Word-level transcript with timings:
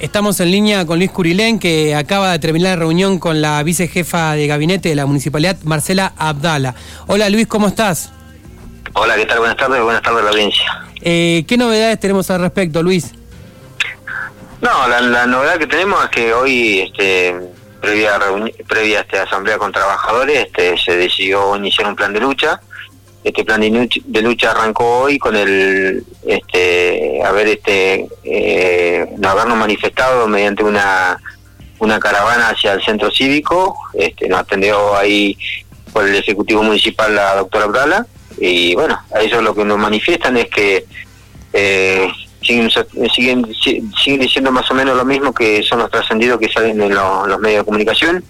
Estamos 0.00 0.40
en 0.40 0.50
línea 0.50 0.86
con 0.86 0.98
Luis 0.98 1.10
Curilén, 1.10 1.58
que 1.58 1.94
acaba 1.94 2.32
de 2.32 2.38
terminar 2.38 2.70
la 2.70 2.76
reunión 2.76 3.18
con 3.18 3.42
la 3.42 3.62
vicejefa 3.62 4.32
de 4.32 4.46
gabinete 4.46 4.88
de 4.88 4.94
la 4.94 5.04
municipalidad, 5.04 5.58
Marcela 5.62 6.14
Abdala. 6.16 6.74
Hola 7.06 7.28
Luis, 7.28 7.46
¿cómo 7.46 7.68
estás? 7.68 8.10
Hola, 8.94 9.14
¿qué 9.16 9.26
tal? 9.26 9.40
Buenas 9.40 9.58
tardes, 9.58 9.82
buenas 9.82 10.00
tardes 10.00 10.22
a 10.22 10.24
la 10.24 10.30
audiencia. 10.30 10.84
Eh, 11.02 11.44
¿Qué 11.46 11.58
novedades 11.58 12.00
tenemos 12.00 12.30
al 12.30 12.40
respecto, 12.40 12.82
Luis? 12.82 13.12
No, 14.62 14.88
la, 14.88 15.26
novedad 15.26 15.58
que 15.58 15.66
tenemos 15.66 16.02
es 16.04 16.10
que 16.10 16.32
hoy, 16.32 16.80
este, 16.80 17.36
previa, 17.82 18.18
previa 18.66 19.00
a 19.00 19.02
esta 19.02 19.22
asamblea 19.24 19.58
con 19.58 19.70
trabajadores, 19.70 20.46
este, 20.46 20.78
se 20.78 20.96
decidió 20.96 21.54
iniciar 21.56 21.86
un 21.86 21.94
plan 21.94 22.14
de 22.14 22.20
lucha 22.20 22.58
este 23.22 23.44
plan 23.44 23.60
de 23.60 24.22
lucha, 24.22 24.50
arrancó 24.50 25.00
hoy 25.00 25.18
con 25.18 25.36
el 25.36 26.04
este 26.26 27.22
haber 27.24 27.48
este 27.48 28.08
eh, 28.24 29.06
habernos 29.22 29.56
manifestado 29.56 30.26
mediante 30.28 30.62
una 30.62 31.18
una 31.78 31.98
caravana 31.98 32.50
hacia 32.50 32.72
el 32.72 32.82
centro 32.82 33.10
cívico 33.10 33.76
este 33.94 34.28
nos 34.28 34.40
atendió 34.40 34.96
ahí 34.96 35.36
por 35.92 36.06
el 36.06 36.14
ejecutivo 36.14 36.62
municipal 36.62 37.14
la 37.14 37.36
doctora 37.36 37.64
Abdala 37.64 38.06
y 38.38 38.74
bueno 38.74 39.00
a 39.14 39.20
ellos 39.20 39.42
lo 39.42 39.54
que 39.54 39.64
nos 39.64 39.78
manifiestan 39.78 40.36
es 40.36 40.48
que 40.48 40.84
eh, 41.52 42.08
siguen, 42.42 42.70
siguen 43.12 43.54
siguen 43.54 44.20
diciendo 44.20 44.50
más 44.50 44.70
o 44.70 44.74
menos 44.74 44.96
lo 44.96 45.04
mismo 45.04 45.32
que 45.32 45.62
son 45.62 45.80
los 45.80 45.90
trascendidos 45.90 46.38
que 46.38 46.50
salen 46.50 46.80
en 46.80 46.94
los 46.94 47.38
medios 47.40 47.60
de 47.60 47.64
comunicación. 47.64 48.24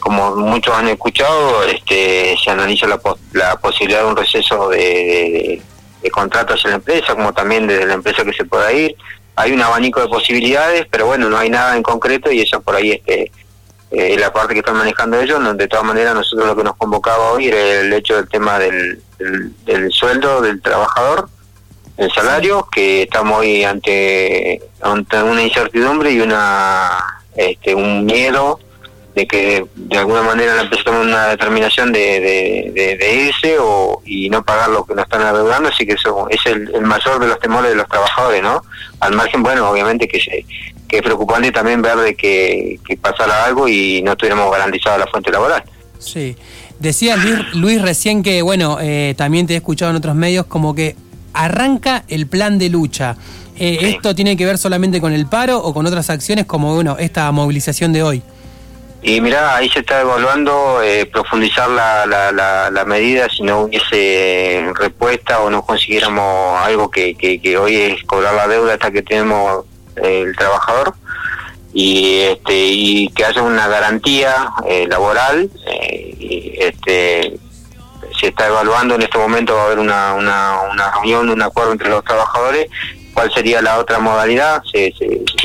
Como 0.00 0.36
muchos 0.36 0.74
han 0.74 0.88
escuchado, 0.88 1.64
este, 1.64 2.36
se 2.42 2.50
analiza 2.50 2.86
la, 2.86 3.00
la 3.32 3.56
posibilidad 3.58 4.02
de 4.02 4.06
un 4.06 4.16
receso 4.16 4.68
de, 4.68 5.60
contratos 6.10 6.64
en 6.64 6.70
la 6.70 6.76
empresa, 6.76 7.14
como 7.14 7.32
también 7.32 7.66
desde 7.66 7.86
la 7.86 7.94
empresa 7.94 8.24
que 8.24 8.32
se 8.32 8.44
pueda 8.44 8.72
ir. 8.72 8.96
Hay 9.36 9.52
un 9.52 9.62
abanico 9.62 10.00
de 10.00 10.08
posibilidades, 10.08 10.86
pero 10.90 11.06
bueno, 11.06 11.28
no 11.28 11.38
hay 11.38 11.50
nada 11.50 11.76
en 11.76 11.82
concreto 11.82 12.30
y 12.30 12.40
esa 12.40 12.60
por 12.60 12.74
ahí 12.74 12.92
este, 12.92 13.30
eh, 13.90 14.16
la 14.18 14.32
parte 14.32 14.54
que 14.54 14.60
están 14.60 14.76
manejando 14.76 15.20
ellos. 15.20 15.40
De 15.56 15.68
todas 15.68 15.84
maneras, 15.84 16.14
nosotros 16.14 16.46
lo 16.46 16.56
que 16.56 16.64
nos 16.64 16.76
convocaba 16.76 17.32
hoy 17.32 17.48
era 17.48 17.80
el 17.80 17.92
hecho 17.92 18.16
del 18.16 18.28
tema 18.28 18.58
del, 18.58 19.00
del, 19.64 19.92
sueldo 19.92 20.40
del 20.40 20.60
trabajador, 20.60 21.28
el 21.96 22.10
salario, 22.12 22.68
que 22.70 23.02
estamos 23.02 23.40
hoy 23.40 23.64
ante, 23.64 24.62
ante 24.82 25.22
una 25.22 25.42
incertidumbre 25.42 26.12
y 26.12 26.20
una 26.20 27.22
este, 27.34 27.74
un 27.74 28.04
miedo 28.04 28.60
de 29.18 29.26
que 29.26 29.66
de 29.74 29.98
alguna 29.98 30.22
manera 30.22 30.54
la 30.54 30.62
empresa 30.62 30.84
tome 30.84 31.00
una 31.00 31.26
determinación 31.26 31.92
de, 31.92 32.20
de, 32.20 33.14
irse 33.26 33.56
o, 33.58 34.00
y 34.04 34.30
no 34.30 34.44
pagar 34.44 34.68
lo 34.68 34.84
que 34.84 34.94
nos 34.94 35.06
están 35.06 35.22
adeudando, 35.22 35.70
así 35.70 35.84
que 35.84 35.94
eso 35.94 36.28
es 36.30 36.38
el, 36.46 36.70
mayor 36.82 37.18
de 37.18 37.26
los 37.26 37.40
temores 37.40 37.72
de 37.72 37.76
los 37.76 37.88
trabajadores, 37.88 38.44
¿no? 38.44 38.62
Al 39.00 39.14
margen, 39.14 39.42
bueno, 39.42 39.68
obviamente 39.68 40.06
que, 40.06 40.20
se, 40.20 40.46
que 40.86 40.98
es 40.98 41.02
preocupante 41.02 41.50
también 41.50 41.82
ver 41.82 41.96
de 41.96 42.14
que, 42.14 42.78
pasara 43.02 43.44
algo 43.44 43.66
y 43.66 44.02
no 44.02 44.16
tuviéramos 44.16 44.52
garantizada 44.52 44.98
la 44.98 45.06
fuente 45.08 45.32
laboral. 45.32 45.64
Sí. 45.98 46.36
Decía 46.78 47.16
Luis, 47.54 47.82
recién 47.82 48.22
que, 48.22 48.40
bueno, 48.42 48.78
eh, 48.80 49.14
también 49.16 49.48
te 49.48 49.54
he 49.54 49.56
escuchado 49.56 49.90
en 49.90 49.96
otros 49.96 50.14
medios 50.14 50.46
como 50.46 50.76
que 50.76 50.94
arranca 51.32 52.04
el 52.06 52.28
plan 52.28 52.56
de 52.56 52.68
lucha. 52.68 53.16
Eh, 53.58 53.78
¿Esto 53.80 54.14
tiene 54.14 54.36
que 54.36 54.46
ver 54.46 54.58
solamente 54.58 55.00
con 55.00 55.12
el 55.12 55.26
paro 55.26 55.58
o 55.58 55.74
con 55.74 55.86
otras 55.86 56.08
acciones 56.08 56.46
como, 56.46 56.76
bueno, 56.76 56.96
esta 57.00 57.32
movilización 57.32 57.92
de 57.92 58.04
hoy? 58.04 58.22
Y 59.00 59.20
mira, 59.20 59.54
ahí 59.54 59.68
se 59.68 59.80
está 59.80 60.00
evaluando 60.00 60.82
eh, 60.82 61.06
profundizar 61.06 61.70
la, 61.70 62.04
la, 62.04 62.70
la, 62.70 62.84
medida 62.84 63.28
si 63.28 63.44
no 63.44 63.60
hubiese 63.60 64.72
respuesta 64.74 65.40
o 65.40 65.50
no 65.50 65.62
consiguiéramos 65.64 66.60
algo 66.60 66.90
que, 66.90 67.14
que, 67.14 67.58
hoy 67.58 67.76
es 67.76 68.04
cobrar 68.04 68.34
la 68.34 68.48
deuda 68.48 68.74
hasta 68.74 68.90
que 68.90 69.02
tenemos 69.02 69.66
eh, 69.96 70.24
el 70.26 70.36
trabajador. 70.36 70.94
Y 71.72 72.20
este 72.22 72.54
y 72.54 73.08
que 73.10 73.24
haya 73.24 73.42
una 73.42 73.68
garantía 73.68 74.50
eh, 74.66 74.86
laboral 74.88 75.48
y 76.18 76.54
este 76.58 77.38
se 78.18 78.28
está 78.28 78.48
evaluando 78.48 78.96
en 78.96 79.02
este 79.02 79.18
momento 79.18 79.54
va 79.54 79.62
a 79.62 79.66
haber 79.66 79.78
una, 79.78 80.14
una, 80.14 80.62
una 80.72 80.90
reunión 80.92 81.28
un 81.28 81.42
acuerdo 81.42 81.72
entre 81.72 81.88
los 81.88 82.02
trabajadores 82.02 82.68
cuál 83.14 83.32
sería 83.32 83.60
la 83.62 83.78
otra 83.78 83.98
modalidad. 83.98 84.62
Se, 84.72 84.92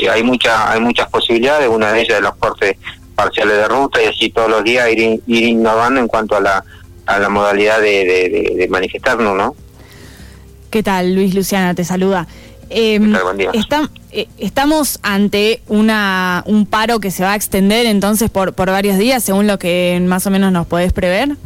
hay 0.08 0.22
muchas 0.22 0.58
hay 0.66 0.80
muchas 0.80 1.08
posibilidades 1.08 1.68
una 1.68 1.92
de 1.92 2.00
ellas 2.00 2.16
de 2.16 2.22
los 2.22 2.34
cortes 2.36 2.76
parciales 3.14 3.56
de 3.56 3.68
ruta 3.68 4.02
y 4.02 4.06
así 4.06 4.30
todos 4.30 4.50
los 4.50 4.64
días 4.64 4.90
ir, 4.90 5.20
innovando 5.26 6.00
en 6.00 6.08
cuanto 6.08 6.36
a 6.36 6.40
la, 6.40 6.64
a 7.06 7.18
la 7.18 7.28
modalidad 7.28 7.80
de, 7.80 8.66
manifestarnos, 8.70 9.36
¿no? 9.36 9.54
¿Qué 10.70 10.82
tal, 10.82 11.14
Luis 11.14 11.34
Luciana? 11.34 11.74
Te 11.74 11.84
saluda. 11.84 12.26
Em, 12.70 13.14
eh, 14.10 14.26
estamos 14.38 14.98
ante 15.02 15.62
una, 15.68 16.42
un 16.46 16.66
paro 16.66 16.98
que 16.98 17.10
se 17.10 17.22
va 17.22 17.32
a 17.32 17.36
extender 17.36 17.86
entonces 17.86 18.30
por, 18.30 18.54
por 18.54 18.70
varios 18.70 18.98
días, 18.98 19.22
según 19.22 19.46
lo 19.46 19.58
que 19.58 20.00
más 20.04 20.26
o 20.26 20.30
menos 20.30 20.50
nos 20.50 20.66
podés 20.66 20.92
prever. 20.92 21.36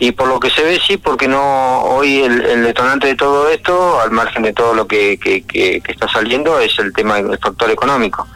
Y 0.00 0.12
por 0.12 0.28
lo 0.28 0.38
que 0.38 0.48
se 0.50 0.62
ve, 0.62 0.78
sí, 0.86 0.96
porque 0.96 1.26
no 1.26 1.82
hoy 1.82 2.20
el, 2.20 2.62
detonante 2.62 3.08
de 3.08 3.14
todo 3.16 3.48
esto, 3.48 4.00
al 4.00 4.12
margen 4.12 4.44
de 4.44 4.52
todo 4.52 4.72
lo 4.72 4.86
que, 4.86 5.18
que, 5.18 5.42
que, 5.42 5.82
está 5.88 6.06
saliendo, 6.08 6.60
es 6.60 6.78
el 6.78 6.92
tema 6.92 7.16
del 7.16 7.36
factor 7.38 7.68
económico. 7.68 8.28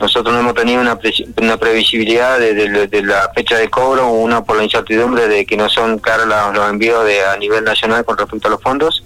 Nosotros 0.00 0.34
no 0.34 0.40
hemos 0.40 0.54
tenido 0.54 0.80
una, 0.80 0.98
una 1.40 1.56
previsibilidad 1.56 2.38
de, 2.38 3.02
la 3.02 3.30
fecha 3.34 3.56
de 3.56 3.70
cobro, 3.70 4.08
una 4.10 4.44
por 4.44 4.56
la 4.56 4.64
incertidumbre 4.64 5.26
de 5.26 5.46
que 5.46 5.56
no 5.56 5.70
son 5.70 5.98
caros 5.98 6.26
los, 6.26 6.68
envíos 6.68 7.04
de, 7.06 7.24
a 7.24 7.36
nivel 7.38 7.64
nacional 7.64 8.04
con 8.04 8.18
respecto 8.18 8.48
a 8.48 8.50
los 8.50 8.62
fondos. 8.62 9.04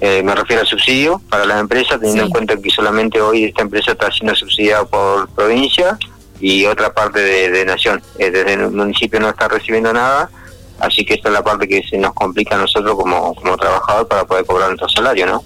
Eh, 0.00 0.22
me 0.22 0.34
refiero 0.34 0.60
al 0.60 0.68
subsidio 0.68 1.20
para 1.30 1.46
las 1.46 1.60
empresas, 1.60 1.98
teniendo 1.98 2.24
en 2.24 2.30
cuenta 2.30 2.56
que 2.56 2.70
solamente 2.70 3.20
hoy 3.20 3.44
esta 3.44 3.62
empresa 3.62 3.92
está 3.92 4.12
siendo 4.12 4.34
subsidiada 4.34 4.84
por 4.84 5.28
provincia 5.30 5.98
y 6.40 6.66
otra 6.66 6.92
parte 6.92 7.20
de, 7.20 7.64
nación. 7.64 8.02
Eh, 8.18 8.30
desde 8.30 8.52
el 8.52 8.70
municipio 8.70 9.18
no 9.18 9.30
está 9.30 9.48
recibiendo 9.48 9.92
nada, 9.94 10.30
así 10.78 11.06
que 11.06 11.14
esta 11.14 11.28
es 11.28 11.34
la 11.34 11.42
parte 11.42 11.66
que 11.66 11.82
se 11.82 11.96
nos 11.96 12.12
complica 12.12 12.54
a 12.54 12.58
nosotros 12.58 12.94
como, 12.96 13.34
como 13.34 13.56
trabajador 13.56 14.06
para 14.06 14.24
poder 14.24 14.44
cobrar 14.44 14.68
nuestro 14.68 14.88
salario, 14.90 15.26
¿no? 15.26 15.42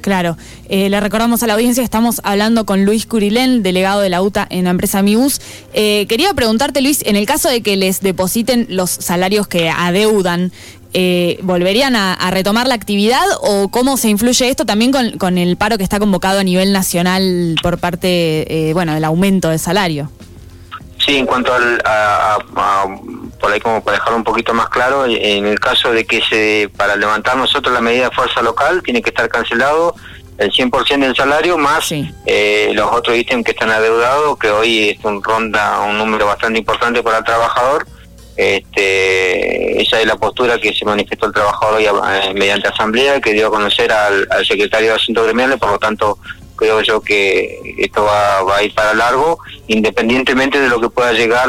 Claro, 0.00 0.36
eh, 0.68 0.88
le 0.88 0.98
recordamos 1.00 1.42
a 1.42 1.46
la 1.46 1.54
audiencia, 1.54 1.82
estamos 1.82 2.20
hablando 2.24 2.64
con 2.64 2.84
Luis 2.84 3.06
Curilén, 3.06 3.62
delegado 3.62 4.00
de 4.00 4.08
la 4.08 4.22
UTA 4.22 4.46
en 4.48 4.64
la 4.64 4.70
empresa 4.70 5.02
Mibus. 5.02 5.40
Eh, 5.74 6.06
quería 6.08 6.32
preguntarte, 6.34 6.80
Luis, 6.80 7.02
en 7.04 7.16
el 7.16 7.26
caso 7.26 7.48
de 7.48 7.62
que 7.62 7.76
les 7.76 8.00
depositen 8.00 8.66
los 8.70 8.90
salarios 8.90 9.46
que 9.46 9.68
adeudan, 9.68 10.52
eh, 10.92 11.38
¿volverían 11.42 11.94
a, 11.96 12.16
retomar 12.30 12.66
la 12.66 12.74
actividad 12.74 13.24
o 13.42 13.68
cómo 13.68 13.96
se 13.96 14.08
influye 14.08 14.48
esto 14.48 14.64
también 14.64 14.90
con, 15.18 15.38
el 15.38 15.56
paro 15.56 15.76
que 15.76 15.84
está 15.84 15.98
convocado 15.98 16.40
a 16.40 16.44
nivel 16.44 16.72
nacional 16.72 17.56
por 17.62 17.78
parte, 17.78 18.70
bueno, 18.72 18.94
del 18.94 19.04
aumento 19.04 19.50
de 19.50 19.58
salario? 19.58 20.10
Sí, 20.98 21.16
en 21.16 21.26
cuanto 21.26 21.52
al, 21.52 21.80
a, 21.84 22.38
por 23.40 23.50
ahí 23.52 23.60
como 23.60 23.82
para 23.82 23.96
dejarlo 23.96 24.18
un 24.18 24.24
poquito 24.24 24.54
más 24.54 24.68
claro, 24.68 25.06
en 25.06 25.46
el 25.46 25.58
caso 25.58 25.92
de 25.92 26.04
que 26.04 26.20
se 26.22 26.70
para 26.76 26.94
levantar 26.96 27.36
nosotros 27.36 27.72
la 27.72 27.80
medida 27.80 28.08
de 28.08 28.14
fuerza 28.14 28.42
local 28.42 28.82
tiene 28.82 29.02
que 29.02 29.10
estar 29.10 29.28
cancelado 29.28 29.94
el 30.40 30.50
100% 30.50 31.00
del 31.00 31.14
salario 31.14 31.58
más 31.58 31.92
eh, 31.92 32.70
los 32.72 32.90
otros 32.92 33.16
ítems 33.16 33.44
que 33.44 33.50
están 33.50 33.70
adeudados, 33.70 34.38
que 34.38 34.50
hoy 34.50 34.88
es 34.90 35.04
un 35.04 35.22
ronda 35.22 35.80
un 35.80 35.98
número 35.98 36.26
bastante 36.26 36.58
importante 36.58 37.02
para 37.02 37.18
el 37.18 37.24
trabajador. 37.24 37.86
Este, 38.36 39.82
esa 39.82 40.00
es 40.00 40.06
la 40.06 40.16
postura 40.16 40.58
que 40.58 40.72
se 40.72 40.86
manifestó 40.86 41.26
el 41.26 41.34
trabajador 41.34 41.74
hoy 41.74 41.84
eh, 41.84 42.32
mediante 42.32 42.68
asamblea, 42.68 43.20
que 43.20 43.34
dio 43.34 43.48
a 43.48 43.50
conocer 43.50 43.92
al, 43.92 44.26
al 44.30 44.46
secretario 44.46 44.88
de 44.88 44.94
Asuntos 44.94 45.24
Gremiales, 45.24 45.58
por 45.58 45.72
lo 45.72 45.78
tanto 45.78 46.18
creo 46.60 46.82
yo 46.82 47.00
que 47.00 47.58
esto 47.78 48.04
va, 48.04 48.56
a 48.56 48.62
ir 48.62 48.74
para 48.74 48.92
largo, 48.92 49.38
independientemente 49.66 50.60
de 50.60 50.68
lo 50.68 50.78
que 50.78 50.90
pueda 50.90 51.12
llegar 51.12 51.48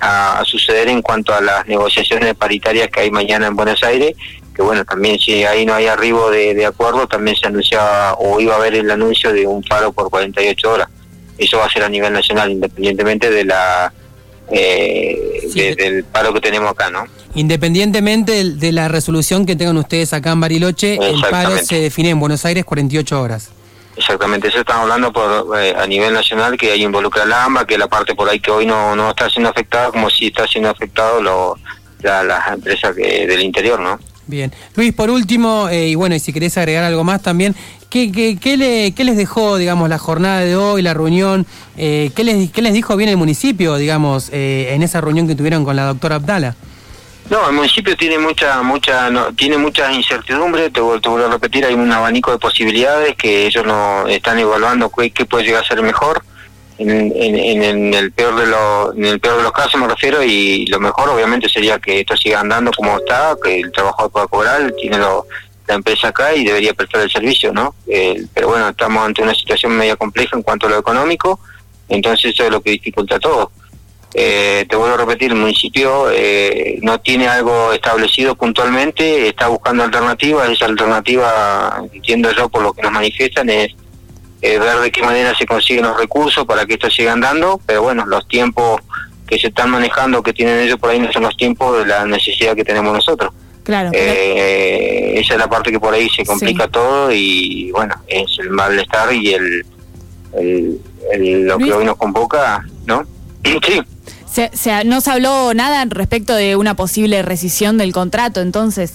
a, 0.00 0.42
suceder 0.46 0.88
en 0.88 1.02
cuanto 1.02 1.34
a 1.34 1.42
las 1.42 1.66
negociaciones 1.66 2.34
paritarias 2.34 2.88
que 2.88 3.00
hay 3.00 3.10
mañana 3.10 3.46
en 3.46 3.54
Buenos 3.54 3.82
Aires, 3.84 4.14
que 4.54 4.62
bueno, 4.62 4.84
también 4.86 5.18
si 5.18 5.44
ahí 5.44 5.66
no 5.66 5.74
hay 5.74 5.86
arribo 5.86 6.30
de, 6.30 6.64
acuerdo, 6.64 7.06
también 7.06 7.36
se 7.36 7.46
anunciaba 7.46 8.14
o 8.14 8.40
iba 8.40 8.54
a 8.54 8.56
haber 8.56 8.74
el 8.74 8.90
anuncio 8.90 9.30
de 9.32 9.46
un 9.46 9.62
paro 9.62 9.92
por 9.92 10.08
48 10.08 10.72
horas. 10.72 10.88
Eso 11.36 11.58
va 11.58 11.66
a 11.66 11.70
ser 11.70 11.82
a 11.82 11.88
nivel 11.88 12.12
nacional, 12.12 12.50
independientemente 12.50 13.30
de 13.30 13.44
la 13.44 13.92
eh, 14.50 15.48
del 15.76 16.04
paro 16.04 16.32
que 16.32 16.40
tenemos 16.40 16.70
acá, 16.70 16.90
¿no? 16.90 17.04
Independientemente 17.34 18.44
de 18.44 18.72
la 18.72 18.88
resolución 18.88 19.46
que 19.46 19.54
tengan 19.54 19.76
ustedes 19.76 20.12
acá 20.14 20.32
en 20.32 20.40
Bariloche, 20.40 20.94
el 20.94 21.20
paro 21.30 21.56
se 21.58 21.80
define 21.80 22.10
en 22.10 22.20
Buenos 22.20 22.44
Aires 22.44 22.64
48 22.64 23.20
horas. 23.20 23.50
Exactamente, 23.96 24.48
eso 24.48 24.60
estamos 24.60 24.82
hablando 24.82 25.12
por, 25.12 25.58
eh, 25.60 25.74
a 25.76 25.86
nivel 25.86 26.14
nacional, 26.14 26.56
que 26.56 26.72
ahí 26.72 26.82
involucra 26.82 27.24
la 27.26 27.44
AMBA, 27.44 27.66
que 27.66 27.76
la 27.76 27.88
parte 27.88 28.14
por 28.14 28.28
ahí 28.28 28.40
que 28.40 28.50
hoy 28.50 28.66
no, 28.66 28.94
no 28.94 29.10
está 29.10 29.28
siendo 29.28 29.50
afectada, 29.50 29.90
como 29.90 30.08
si 30.08 30.28
está 30.28 30.46
siendo 30.46 30.70
afectado 30.70 31.20
lo, 31.20 31.58
las 32.02 32.52
empresas 32.52 32.94
del 32.94 33.42
interior, 33.42 33.80
¿no? 33.80 33.98
Bien. 34.26 34.52
Luis, 34.76 34.92
por 34.94 35.10
último, 35.10 35.68
eh, 35.68 35.88
y 35.88 35.96
bueno, 35.96 36.14
y 36.14 36.20
si 36.20 36.32
querés 36.32 36.56
agregar 36.56 36.84
algo 36.84 37.02
más 37.02 37.20
también, 37.20 37.56
¿qué, 37.90 38.12
qué, 38.12 38.38
qué, 38.40 38.56
le, 38.56 38.92
qué 38.92 39.02
les 39.02 39.16
dejó, 39.16 39.56
digamos, 39.56 39.88
la 39.88 39.98
jornada 39.98 40.40
de 40.40 40.54
hoy, 40.54 40.82
la 40.82 40.94
reunión? 40.94 41.46
Eh, 41.76 42.12
¿qué, 42.14 42.22
les, 42.22 42.50
¿Qué 42.52 42.62
les 42.62 42.72
dijo 42.72 42.96
bien 42.96 43.10
el 43.10 43.16
municipio, 43.16 43.74
digamos, 43.76 44.28
en 44.32 44.82
esa 44.82 45.00
reunión 45.00 45.26
que 45.26 45.34
tuvieron 45.34 45.64
con 45.64 45.74
la 45.74 45.84
doctora 45.84 46.16
Abdala? 46.16 46.54
No, 47.30 47.48
el 47.48 47.54
municipio 47.54 47.96
tiene 47.96 48.18
mucha, 48.18 48.60
mucha, 48.60 49.08
no, 49.08 49.32
tiene 49.32 49.56
muchas 49.56 49.94
incertidumbres. 49.94 50.72
Te, 50.72 50.80
te 50.80 50.80
vuelvo 50.80 51.26
a 51.26 51.30
repetir, 51.30 51.64
hay 51.64 51.74
un 51.74 51.90
abanico 51.92 52.32
de 52.32 52.38
posibilidades 52.38 53.14
que 53.14 53.46
ellos 53.46 53.64
no 53.64 54.08
están 54.08 54.40
evaluando 54.40 54.90
qué, 54.90 55.24
puede 55.26 55.44
llegar 55.44 55.62
a 55.62 55.66
ser 55.66 55.80
mejor. 55.80 56.24
En, 56.78 57.94
el 57.94 58.10
peor 58.12 58.36
de 58.36 58.46
los, 58.46 59.52
casos 59.52 59.80
me 59.80 59.86
refiero 59.86 60.24
y 60.24 60.66
lo 60.66 60.80
mejor 60.80 61.10
obviamente 61.10 61.48
sería 61.48 61.78
que 61.78 62.00
esto 62.00 62.16
siga 62.16 62.40
andando 62.40 62.72
como 62.72 62.96
está, 62.98 63.36
que 63.42 63.60
el 63.60 63.70
trabajador 63.70 64.10
pueda 64.10 64.26
cobrar, 64.26 64.72
tiene 64.80 64.98
la 64.98 65.74
empresa 65.74 66.08
acá 66.08 66.34
y 66.34 66.42
debería 66.42 66.72
prestar 66.72 67.02
el 67.02 67.10
servicio, 67.10 67.52
¿no? 67.52 67.74
Eh, 67.86 68.24
pero 68.34 68.48
bueno, 68.48 68.70
estamos 68.70 69.04
ante 69.04 69.22
una 69.22 69.34
situación 69.34 69.72
media 69.76 69.94
compleja 69.94 70.36
en 70.36 70.42
cuanto 70.42 70.66
a 70.66 70.70
lo 70.70 70.78
económico, 70.78 71.38
entonces 71.88 72.32
eso 72.32 72.44
es 72.44 72.50
lo 72.50 72.62
que 72.62 72.70
dificulta 72.70 73.20
todo. 73.20 73.52
Eh, 74.14 74.66
te 74.68 74.74
vuelvo 74.76 74.94
a 74.94 74.98
repetir, 74.98 75.30
el 75.30 75.38
municipio 75.38 76.10
eh, 76.10 76.78
no 76.82 77.00
tiene 77.00 77.28
algo 77.28 77.72
establecido 77.72 78.34
puntualmente, 78.34 79.28
está 79.28 79.46
buscando 79.46 79.84
alternativas, 79.84 80.50
esa 80.50 80.66
alternativa, 80.66 81.80
entiendo 81.92 82.30
yo 82.32 82.48
por 82.48 82.62
lo 82.62 82.72
que 82.72 82.82
nos 82.82 82.90
manifiestan, 82.90 83.48
es 83.50 83.72
eh, 84.42 84.58
ver 84.58 84.78
de 84.80 84.90
qué 84.90 85.02
manera 85.02 85.32
se 85.36 85.46
consiguen 85.46 85.84
los 85.84 85.96
recursos 85.96 86.44
para 86.44 86.66
que 86.66 86.74
esto 86.74 86.90
siga 86.90 87.12
andando, 87.12 87.60
pero 87.66 87.82
bueno, 87.82 88.04
los 88.06 88.26
tiempos 88.26 88.80
que 89.28 89.38
se 89.38 89.46
están 89.46 89.70
manejando, 89.70 90.22
que 90.24 90.32
tienen 90.32 90.58
ellos 90.58 90.78
por 90.80 90.90
ahí, 90.90 90.98
no 90.98 91.12
son 91.12 91.22
los 91.22 91.36
tiempos 91.36 91.78
de 91.78 91.86
la 91.86 92.04
necesidad 92.04 92.56
que 92.56 92.64
tenemos 92.64 92.92
nosotros. 92.92 93.32
Claro. 93.62 93.90
pero- 93.92 94.12
Eh, 94.12 95.20
esa 95.20 95.34
es 95.34 95.38
la 95.38 95.48
parte 95.48 95.70
que 95.70 95.78
por 95.78 95.94
ahí 95.94 96.08
se 96.08 96.24
complica 96.24 96.64
Sí. 96.64 96.70
todo 96.72 97.12
y 97.12 97.70
bueno, 97.70 97.94
es 98.08 98.26
el 98.40 98.50
malestar 98.50 99.12
y 99.12 99.34
el, 99.34 99.66
el, 100.36 100.80
el- 101.12 101.46
lo 101.46 101.58
Luis. 101.58 101.66
que 101.70 101.76
hoy 101.78 101.84
nos 101.84 101.96
convoca, 101.96 102.64
¿no? 102.86 103.04
Sí. 103.44 103.80
se- 104.30 104.50
se- 104.54 104.84
no 104.84 105.00
se 105.00 105.10
habló 105.10 105.52
nada 105.54 105.84
respecto 105.88 106.34
de 106.34 106.56
una 106.56 106.74
posible 106.74 107.22
rescisión 107.22 107.78
del 107.78 107.92
contrato, 107.92 108.40
entonces. 108.40 108.92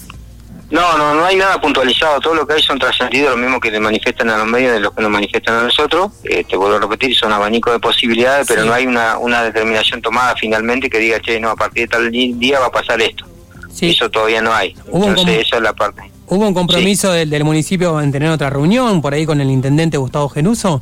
No, 0.71 0.97
no, 0.97 1.13
no 1.13 1.23
hay 1.25 1.35
nada 1.35 1.61
puntualizado. 1.61 2.19
Todo 2.19 2.33
lo 2.33 2.47
que 2.47 2.53
hay 2.53 2.61
son 2.61 2.79
trascendidos, 2.79 3.31
lo 3.31 3.37
mismo 3.37 3.59
que 3.59 3.69
le 3.69 3.79
manifiestan 3.79 4.29
a 4.31 4.37
los 4.37 4.47
medios 4.47 4.73
de 4.73 4.79
los 4.79 4.93
que 4.93 5.01
nos 5.03 5.11
manifiestan 5.11 5.55
a 5.55 5.63
nosotros. 5.63 6.11
Eh, 6.23 6.43
te 6.49 6.57
vuelvo 6.57 6.77
a 6.77 6.79
repetir, 6.79 7.15
son 7.15 7.31
abanicos 7.31 7.71
de 7.73 7.79
posibilidades, 7.79 8.47
pero 8.47 8.65
no 8.65 8.73
hay 8.73 8.87
una, 8.87 9.17
una 9.19 9.43
determinación 9.43 10.01
tomada 10.01 10.35
finalmente 10.35 10.89
que 10.89 10.97
diga, 10.97 11.19
che, 11.19 11.39
no, 11.39 11.49
a 11.51 11.55
partir 11.55 11.83
de 11.83 11.87
tal 11.89 12.11
día 12.11 12.59
va 12.59 12.67
a 12.67 12.71
pasar 12.71 12.99
esto. 13.01 13.25
Sí. 13.71 13.91
Eso 13.91 14.09
todavía 14.09 14.41
no 14.41 14.53
hay. 14.53 14.75
Entonces, 14.91 15.45
esa 15.45 15.57
es 15.57 15.61
la 15.61 15.73
parte. 15.73 16.01
¿Hubo 16.27 16.47
un 16.47 16.53
compromiso 16.55 17.11
del, 17.11 17.29
del 17.29 17.43
municipio 17.43 18.01
en 18.01 18.11
tener 18.11 18.29
otra 18.31 18.49
reunión 18.49 19.01
por 19.01 19.13
ahí 19.13 19.25
con 19.27 19.41
el 19.41 19.51
intendente 19.51 19.97
Gustavo 19.97 20.29
Genuso? 20.29 20.81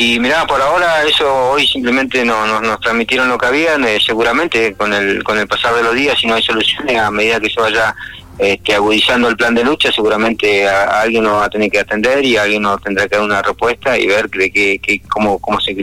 Y 0.00 0.20
mirá, 0.20 0.46
por 0.46 0.62
ahora 0.62 1.02
eso 1.02 1.50
hoy 1.50 1.66
simplemente 1.66 2.24
no, 2.24 2.46
no- 2.46 2.60
nos 2.60 2.78
transmitieron 2.80 3.28
lo 3.28 3.36
que 3.36 3.46
habían, 3.46 3.82
eh, 3.84 3.98
seguramente 4.04 4.74
con 4.74 4.94
el 4.94 5.24
con 5.24 5.36
el 5.36 5.48
pasar 5.48 5.74
de 5.74 5.82
los 5.82 5.92
días, 5.92 6.16
si 6.20 6.28
no 6.28 6.34
hay 6.34 6.42
soluciones, 6.42 6.96
a 6.96 7.10
medida 7.10 7.40
que 7.40 7.50
se 7.50 7.60
vaya 7.60 7.96
este, 8.38 8.76
agudizando 8.76 9.26
el 9.28 9.36
plan 9.36 9.56
de 9.56 9.64
lucha, 9.64 9.90
seguramente 9.90 10.68
a, 10.68 10.84
a 10.84 11.00
alguien 11.00 11.24
nos 11.24 11.32
va 11.40 11.46
a 11.46 11.50
tener 11.50 11.68
que 11.68 11.80
atender 11.80 12.24
y 12.24 12.36
alguien 12.36 12.62
nos 12.62 12.80
tendrá 12.80 13.08
que 13.08 13.16
dar 13.16 13.24
una 13.24 13.42
respuesta 13.42 13.98
y 13.98 14.06
ver 14.06 14.30
de 14.30 14.52
qué, 14.52 14.78
qué- 14.80 15.02
cómo, 15.08 15.40
cómo, 15.40 15.58
se, 15.60 15.74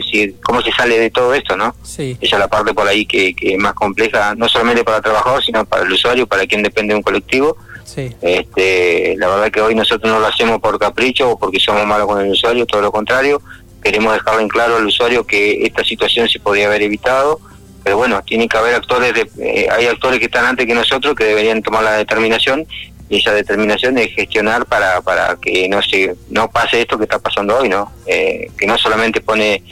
cómo 0.42 0.62
se 0.62 0.72
sale 0.72 0.98
de 0.98 1.10
todo 1.10 1.34
esto, 1.34 1.54
¿no? 1.54 1.76
Sí. 1.82 2.16
Esa 2.18 2.36
es 2.36 2.40
la 2.40 2.48
parte 2.48 2.72
por 2.72 2.88
ahí 2.88 3.04
que, 3.04 3.34
que 3.34 3.52
es 3.52 3.58
más 3.58 3.74
compleja, 3.74 4.34
no 4.34 4.48
solamente 4.48 4.82
para 4.82 4.96
el 4.96 5.02
trabajador, 5.02 5.44
sino 5.44 5.66
para 5.66 5.82
el 5.82 5.92
usuario, 5.92 6.26
para 6.26 6.46
quien 6.46 6.62
depende 6.62 6.94
de 6.94 6.96
un 6.96 7.02
colectivo. 7.02 7.58
Sí. 7.84 8.10
Este, 8.22 9.14
la 9.18 9.28
verdad 9.28 9.50
que 9.52 9.60
hoy 9.60 9.74
nosotros 9.74 10.10
no 10.10 10.18
lo 10.20 10.26
hacemos 10.26 10.58
por 10.58 10.78
capricho 10.78 11.30
o 11.32 11.38
porque 11.38 11.60
somos 11.60 11.86
malos 11.86 12.06
con 12.06 12.24
el 12.24 12.32
usuario, 12.32 12.64
todo 12.64 12.80
lo 12.80 12.90
contrario. 12.90 13.42
Queremos 13.86 14.14
dejarle 14.14 14.42
en 14.42 14.48
claro 14.48 14.76
al 14.76 14.86
usuario 14.86 15.24
que 15.24 15.64
esta 15.64 15.84
situación 15.84 16.28
se 16.28 16.40
podía 16.40 16.66
haber 16.66 16.82
evitado, 16.82 17.38
pero 17.84 17.96
bueno, 17.96 18.20
tiene 18.26 18.48
que 18.48 18.56
haber 18.56 18.74
actores, 18.74 19.14
de, 19.14 19.30
eh, 19.38 19.68
hay 19.70 19.86
actores 19.86 20.18
que 20.18 20.24
están 20.24 20.44
antes 20.44 20.66
que 20.66 20.74
nosotros 20.74 21.14
que 21.14 21.22
deberían 21.22 21.62
tomar 21.62 21.84
la 21.84 21.92
determinación 21.96 22.66
y 23.08 23.18
esa 23.18 23.32
determinación 23.32 23.96
es 23.98 24.12
gestionar 24.12 24.66
para, 24.66 25.00
para 25.02 25.36
que 25.40 25.68
no 25.68 25.80
se 25.82 26.16
no 26.30 26.50
pase 26.50 26.80
esto 26.80 26.98
que 26.98 27.04
está 27.04 27.20
pasando 27.20 27.56
hoy, 27.58 27.68
¿no? 27.68 27.92
Eh, 28.06 28.50
que 28.58 28.66
no 28.66 28.76
solamente 28.76 29.20
pone 29.20 29.62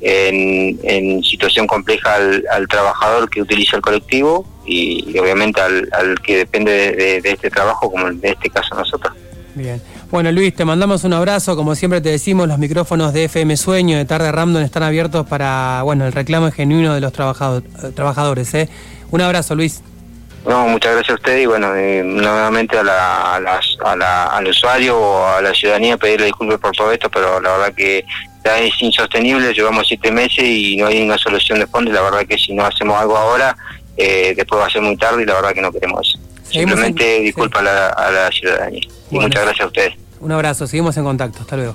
en, 0.00 0.78
en 0.84 1.24
situación 1.24 1.66
compleja 1.66 2.14
al, 2.14 2.44
al 2.52 2.68
trabajador 2.68 3.28
que 3.28 3.42
utiliza 3.42 3.74
el 3.76 3.82
colectivo 3.82 4.46
y, 4.64 5.18
obviamente 5.18 5.60
al, 5.60 5.88
al 5.92 6.20
que 6.20 6.36
depende 6.36 6.70
de, 6.72 6.92
de- 6.92 7.20
de 7.22 7.30
este 7.32 7.50
trabajo, 7.50 7.90
como 7.90 8.06
en 8.06 8.20
este 8.22 8.48
caso 8.50 8.74
nosotros. 8.76 9.12
Bien. 9.56 9.82
Bueno, 10.14 10.30
Luis, 10.30 10.54
te 10.54 10.64
mandamos 10.64 11.02
un 11.02 11.12
abrazo. 11.12 11.56
Como 11.56 11.74
siempre 11.74 12.00
te 12.00 12.08
decimos, 12.10 12.46
los 12.46 12.56
micrófonos 12.56 13.12
de 13.12 13.24
FM 13.24 13.56
Sueño, 13.56 13.96
de 13.98 14.04
Tarde 14.04 14.30
Random, 14.30 14.62
están 14.62 14.84
abiertos 14.84 15.26
para 15.26 15.80
bueno 15.82 16.06
el 16.06 16.12
reclamo 16.12 16.52
genuino 16.52 16.94
de 16.94 17.00
los 17.00 17.12
trabajado- 17.12 17.64
trabajadores. 17.96 18.54
¿eh? 18.54 18.68
Un 19.10 19.22
abrazo, 19.22 19.56
Luis. 19.56 19.82
No, 20.46 20.68
muchas 20.68 20.92
gracias 20.92 21.10
a 21.10 21.14
usted 21.14 21.38
y 21.40 21.46
bueno, 21.46 21.74
eh, 21.74 22.04
nuevamente 22.04 22.78
a 22.78 22.84
la, 22.84 23.34
a 23.34 23.40
las- 23.40 23.76
a 23.84 23.96
la- 23.96 24.26
al 24.26 24.46
usuario 24.46 24.96
o 24.96 25.26
a 25.26 25.42
la 25.42 25.52
ciudadanía 25.52 25.96
pedirle 25.96 26.26
disculpas 26.26 26.60
por 26.60 26.70
todo 26.76 26.92
esto, 26.92 27.10
pero 27.10 27.40
la 27.40 27.50
verdad 27.50 27.74
que 27.74 28.04
ya 28.44 28.56
es 28.60 28.80
insostenible, 28.82 29.52
llevamos 29.52 29.88
siete 29.88 30.12
meses 30.12 30.44
y 30.44 30.76
no 30.76 30.86
hay 30.86 31.02
una 31.02 31.18
solución 31.18 31.58
de 31.58 31.66
fondo 31.66 31.90
y 31.90 31.94
la 31.94 32.02
verdad 32.02 32.24
que 32.24 32.38
si 32.38 32.52
no 32.54 32.64
hacemos 32.64 32.96
algo 33.00 33.16
ahora, 33.16 33.56
eh, 33.96 34.32
después 34.36 34.60
va 34.62 34.66
a 34.66 34.70
ser 34.70 34.80
muy 34.82 34.96
tarde 34.96 35.24
y 35.24 35.26
la 35.26 35.34
verdad 35.34 35.52
que 35.54 35.60
no 35.60 35.72
queremos 35.72 36.06
eso. 36.08 36.18
Seguimos 36.44 36.74
Simplemente 36.74 37.16
en- 37.16 37.24
disculpa 37.24 37.58
a, 37.58 37.62
la, 37.62 37.88
a 37.88 38.10
la 38.12 38.30
ciudadanía. 38.30 38.82
Y 39.10 39.18
muchas 39.18 39.42
gracias 39.42 39.64
a 39.64 39.66
ustedes. 39.66 39.94
Un 40.20 40.32
abrazo, 40.32 40.66
seguimos 40.66 40.96
en 40.96 41.04
contacto. 41.04 41.40
Hasta 41.40 41.56
luego. 41.56 41.74